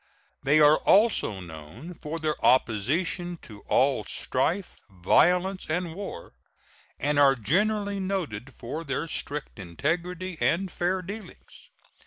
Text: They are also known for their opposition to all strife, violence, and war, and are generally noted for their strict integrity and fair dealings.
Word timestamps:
They 0.41 0.59
are 0.59 0.77
also 0.77 1.39
known 1.39 1.93
for 1.93 2.17
their 2.17 2.33
opposition 2.43 3.37
to 3.43 3.61
all 3.67 4.03
strife, 4.03 4.79
violence, 4.89 5.67
and 5.69 5.93
war, 5.93 6.33
and 6.99 7.19
are 7.19 7.35
generally 7.35 7.99
noted 7.99 8.51
for 8.57 8.83
their 8.83 9.07
strict 9.07 9.59
integrity 9.59 10.39
and 10.41 10.71
fair 10.71 11.03
dealings. 11.03 11.69